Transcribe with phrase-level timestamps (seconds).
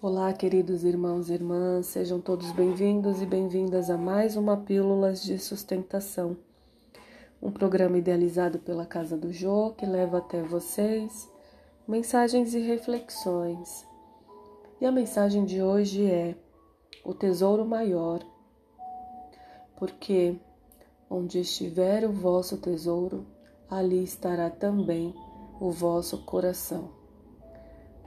[0.00, 5.36] Olá, queridos irmãos e irmãs, sejam todos bem-vindos e bem-vindas a mais uma Pílulas de
[5.40, 6.36] Sustentação,
[7.42, 11.28] um programa idealizado pela Casa do Jô que leva até vocês
[11.86, 13.84] mensagens e reflexões.
[14.80, 16.36] E a mensagem de hoje é:
[17.04, 18.24] o tesouro maior.
[19.76, 20.38] Porque
[21.10, 23.26] onde estiver o vosso tesouro,
[23.68, 25.12] ali estará também
[25.58, 26.97] o vosso coração.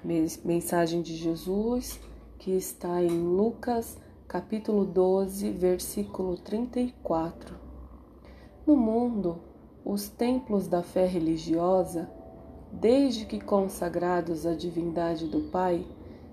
[0.04, 2.00] Mensagem de Jesus
[2.40, 7.56] que está em Lucas capítulo 12, versículo 34.
[8.66, 9.38] No mundo,
[9.86, 12.10] os templos da fé religiosa,
[12.72, 15.86] desde que consagrados à divindade do Pai,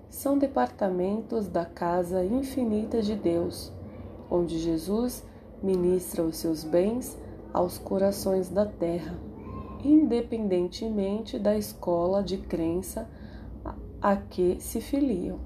[0.09, 3.71] são departamentos da casa infinita de Deus,
[4.31, 5.23] onde Jesus
[5.61, 7.15] ministra os seus bens
[7.53, 9.15] aos corações da terra,
[9.83, 13.07] independentemente da escola de crença
[14.01, 15.39] a que se filiam.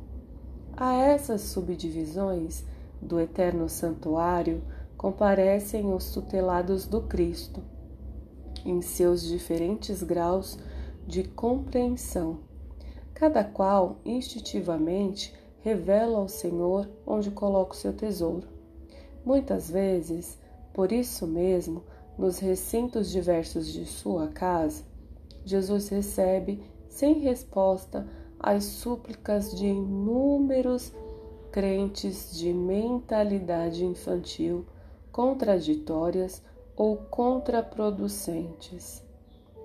[0.76, 2.64] A essas subdivisões
[3.02, 4.64] do eterno santuário
[4.98, 7.62] comparecem os tutelados do Cristo,
[8.66, 10.58] em seus diferentes graus
[11.06, 12.40] de compreensão.
[13.14, 18.48] Cada qual, instintivamente, revela ao Senhor onde coloca o seu tesouro.
[19.26, 20.38] Muitas vezes,
[20.74, 21.84] por isso mesmo,
[22.18, 24.84] nos recintos diversos de sua casa,
[25.46, 28.08] Jesus recebe, sem resposta,
[28.44, 30.92] as súplicas de inúmeros
[31.50, 34.66] crentes de mentalidade infantil
[35.14, 36.44] contraditórias
[36.76, 39.02] ou contraproducentes.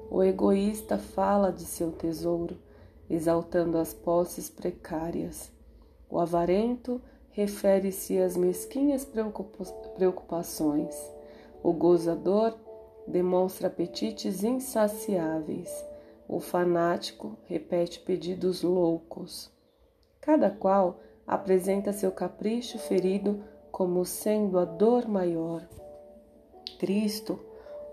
[0.08, 2.56] O egoísta fala de seu tesouro,
[3.10, 5.50] exaltando as posses precárias.
[6.08, 9.04] O avarento refere-se às mesquinhas
[9.96, 10.94] preocupações.
[11.62, 12.54] O gozador
[13.08, 15.68] demonstra apetites insaciáveis.
[16.28, 19.50] O fanático repete pedidos loucos.
[20.20, 25.66] Cada qual apresenta seu capricho ferido como sendo a dor maior.
[26.78, 27.40] Cristo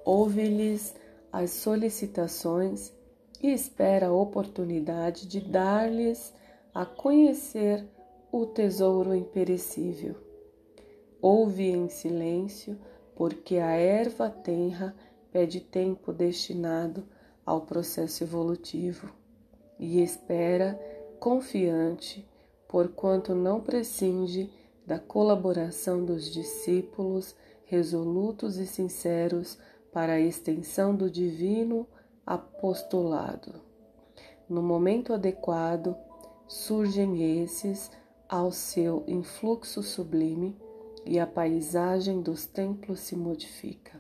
[0.04, 0.94] ouve-lhes
[1.32, 2.94] as solicitações
[3.42, 6.34] e espera a oportunidade de dar-lhes
[6.74, 7.88] a conhecer
[8.32, 10.16] o tesouro imperecível.
[11.22, 12.78] Ouve em silêncio,
[13.16, 14.94] porque a erva tenra
[15.32, 17.08] pede tempo destinado
[17.46, 19.10] ao processo evolutivo
[19.80, 20.80] e espera
[21.20, 22.28] confiante,
[22.68, 24.50] porquanto não prescinde
[24.86, 27.36] da colaboração dos discípulos
[27.66, 29.58] resolutos e sinceros
[29.92, 31.88] para a extensão do divino
[32.26, 33.62] apostolado.
[34.48, 35.96] No momento adequado,
[36.48, 37.92] surgem esses
[38.30, 40.56] ao seu influxo sublime
[41.06, 44.00] e a paisagem dos templos se modifica.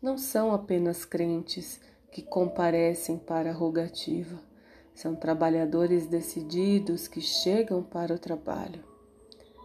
[0.00, 1.80] Não são apenas crentes
[2.10, 4.38] que comparecem para a rogativa.
[4.94, 8.82] São trabalhadores decididos que chegam para o trabalho,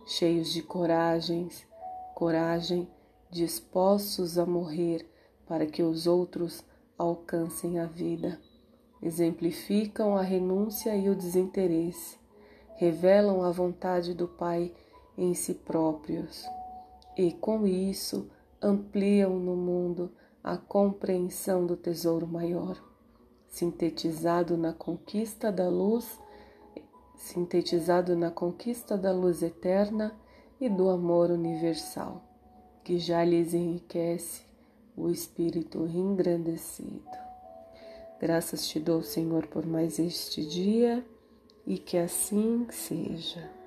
[0.06, 1.66] cheios de coragens,
[2.14, 2.88] coragem,
[3.32, 5.10] dispostos a morrer
[5.48, 6.64] para que os outros
[6.98, 8.40] alcancem a vida.
[9.02, 12.18] Exemplificam a renúncia e o desinteresse,
[12.76, 14.72] revelam a vontade do Pai
[15.18, 16.46] em si próprios
[17.18, 18.30] e, com isso,
[18.62, 20.12] ampliam no mundo
[20.44, 22.78] a compreensão do tesouro maior,
[23.48, 26.20] sintetizado na conquista da luz,
[27.16, 30.14] sintetizado na conquista da luz eterna
[30.60, 32.22] e do amor universal,
[32.84, 34.42] que já lhes enriquece
[34.98, 37.24] o espírito engrandecido.
[38.20, 41.06] Graças te dou, Senhor, por mais este dia
[41.66, 43.63] e que assim seja.